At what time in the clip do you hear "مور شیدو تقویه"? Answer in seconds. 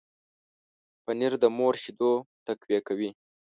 1.57-2.79